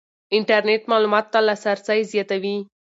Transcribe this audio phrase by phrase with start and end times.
[0.35, 2.57] انټرنېټ معلوماتو ته لاسرسی زیاتوي.